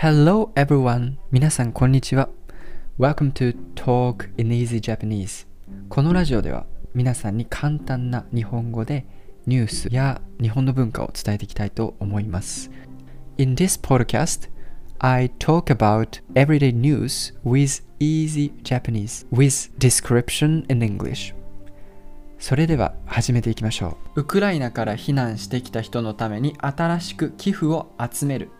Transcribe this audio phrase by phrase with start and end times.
[0.00, 1.16] Hello everyone!
[1.32, 2.28] 皆さんこんにちは。
[3.00, 5.48] Welcome to Talk in Easy Japanese.
[5.88, 9.04] このラジオでは皆さんに簡単な日本語で
[9.46, 12.70] ニュースや日本の文化を伝えていきたいと思います。
[13.38, 14.48] In this podcast,
[15.00, 21.34] I talk about everyday news with easy Japanese with description in English.
[22.38, 24.20] それでは始めていきましょう。
[24.20, 28.52] ウクライナから避難してきた人のために新しく寄付を集める。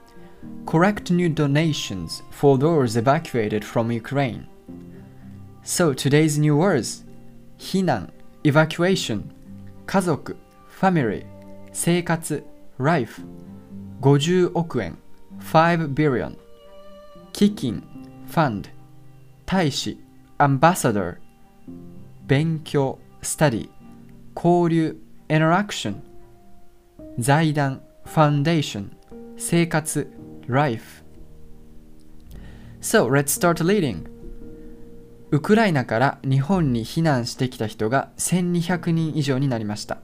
[0.65, 4.47] Correct new donations for those evacuated from Ukraine.
[5.63, 7.03] So today's new words
[7.57, 8.09] 避難
[8.43, 9.21] evacuation
[9.85, 10.35] 家族
[10.79, 11.23] family
[11.71, 12.41] 生活
[12.77, 13.21] life
[14.01, 14.97] 50億円
[15.39, 16.35] 5 billion
[17.31, 17.81] 基金
[18.29, 18.65] fund
[19.45, 19.95] 大使
[20.37, 21.15] ambassador
[22.27, 23.69] 勉強 study
[24.35, 24.93] 交流
[25.29, 25.95] interaction
[27.19, 28.85] 財団 foundation
[29.37, 30.05] 生活
[30.48, 31.04] life
[32.80, 34.08] So let's start reading
[35.30, 39.98] ウクライナから日本に避難してきた人が1200人以上になりました。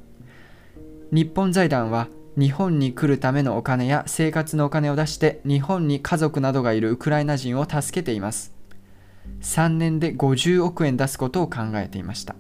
[1.11, 8.53] 日本財団は日本に来るためのお金や生活のお金を出して日本に家族などがいるウクライナ人を助けています。
[9.41, 12.37] 3年で50億円出すことを考えていました。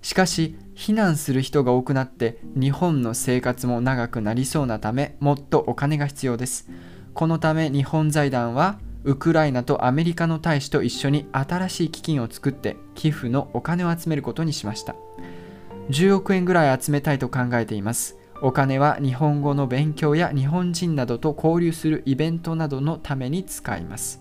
[0.00, 6.68] しかし避難する人が多くなって日本の生活も長くなりそうなためもっとお金が必要です。
[7.16, 14.94] このため日本財団はウクライナとアメリカの大使と一緒に新しい基金を作って寄付のお金を集めることにしました。
[15.88, 18.18] 10億円ぐらい集めたいと考えています。
[18.42, 24.20] お金は日本語の勉強や日本人などと交流するイベントなどのために使います。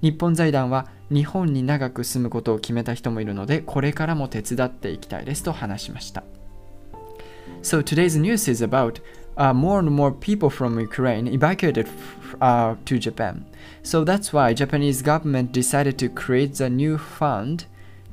[0.00, 6.22] 日本財団は日本に長く住むことを決めた人もいるのでこれからも手伝っていきたいですと話しました。
[7.62, 9.00] So today's news is about
[9.36, 11.88] uh, more and more people from Ukraine evacuated
[12.40, 13.44] uh, to Japan.
[13.82, 17.66] So that's why Japanese government decided to create the new fund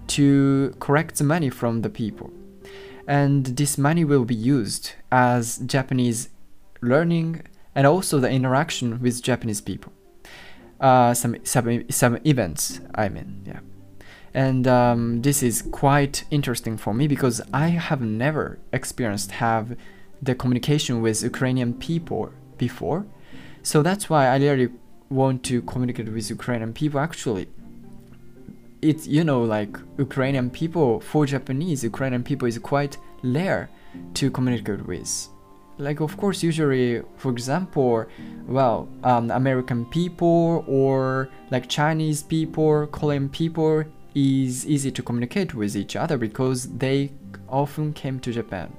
[0.07, 2.31] to collect the money from the people.
[3.07, 6.29] And this money will be used as Japanese
[6.81, 7.43] learning
[7.75, 9.91] and also the interaction with Japanese people.
[10.79, 13.59] Uh, some some some events, I mean, yeah.
[14.33, 19.77] And um, this is quite interesting for me because I have never experienced have
[20.21, 23.05] the communication with Ukrainian people before.
[23.63, 24.69] So that's why I really
[25.09, 26.99] want to communicate with Ukrainian people.
[26.99, 27.47] Actually,
[28.81, 33.69] it's you know like Ukrainian people for Japanese Ukrainian people is quite rare
[34.15, 35.29] to communicate with.
[35.77, 38.05] Like of course, usually, for example,
[38.47, 45.75] well, um, American people or like Chinese people, Korean people is easy to communicate with
[45.75, 47.11] each other because they
[47.47, 48.69] often came to Japan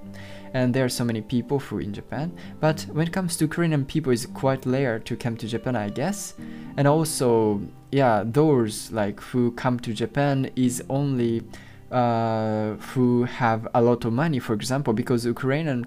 [0.55, 2.33] and there are so many people who in Japan.
[2.61, 5.91] But when it comes to Korean people, it's quite rare to come to Japan, I
[5.91, 6.35] guess.
[6.77, 7.61] And also,
[7.91, 11.43] yeah, those like who come to Japan is only
[11.91, 15.87] uh, who have a lot of money, for example, because Ukrainian.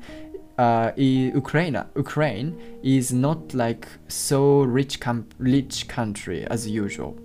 [0.60, 4.98] Uh, Ukraine, Ukraine is not like so rich,
[5.38, 7.16] rich country as usual.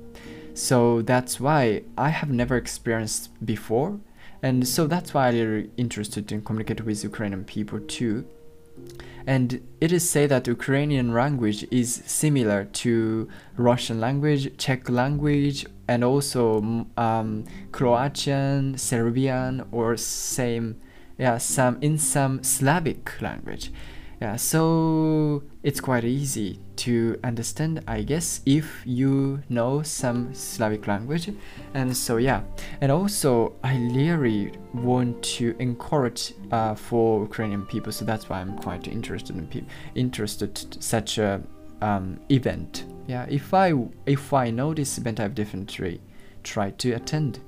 [0.53, 3.99] So that's why I have never experienced before
[4.43, 8.27] and so that's why I'm interested in communicate with Ukrainian people too.
[9.25, 16.03] And it is said that Ukrainian language is similar to Russian language, Czech language, and
[16.03, 20.81] also um, Croatian, Serbian, or same,
[21.19, 23.71] yeah, some in some Slavic language.
[24.22, 31.30] Yeah, so it's quite easy to understand, I guess, if you know some Slavic language.
[31.76, 32.42] And so, yeah,
[32.82, 38.58] and also, I really want to encourage uh, for Ukrainian people, so that's why I'm
[38.58, 41.44] quite interested in pe- interested to such a
[41.82, 42.86] um, event.
[43.08, 43.74] Yeah, if I
[44.08, 46.02] if I know this event, I've definitely
[46.44, 47.40] tried to attend.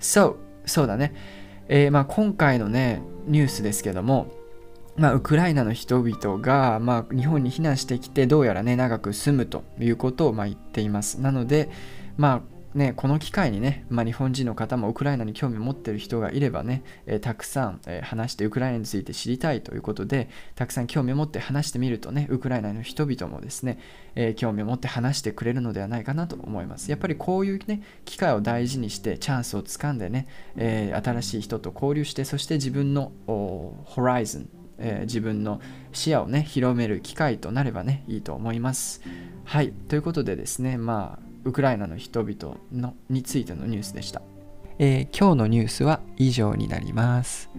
[0.00, 0.36] So
[0.66, 1.12] そうだね。
[1.68, 4.30] えーまあ、今回のねニュースですけども、
[4.95, 11.19] まあ、ウクライナの人々が、まあ、日本に避難してきてどうやらね長く住むということをまあ言っています。
[11.19, 11.69] なので
[12.15, 23.77] まあね、この機会にね、まあ、日本人の方もウクライナに興味を持っている人がいればね、えーたくさん、え話してウクライナについて知りたいということでたくさん興味を持って話してみるとねウクライナの人々もですね、
[24.15, 26.89] えー興味を持って話してくれるのではないかなと思います。
[26.89, 35.61] やっぱりこういうね機会を大事にしてチャンスをつかんでね、え新しい人と交流してそして自分のホライズンえー自分の
[35.91, 39.01] 視野をね広める機会となればねいいと思います
[39.45, 44.21] はいということでですねまあウクライナの人々のについてのニュースでした、
[44.79, 47.49] えー今日のニュースは以上になります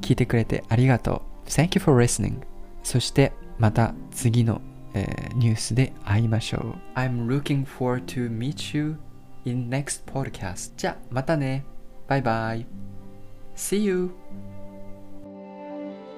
[0.00, 2.36] 聞いてくれてありがとう Thank you for listening
[2.82, 4.60] そしてまた次の
[4.94, 6.74] えーニュースで会いましょう。
[6.94, 8.96] I'm looking forward to meet you
[9.44, 10.72] in next podcast.
[10.76, 11.64] じゃあまたね。
[12.06, 12.66] バイバイ。
[13.56, 14.10] See you!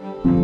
[0.04, 0.43] Thank you.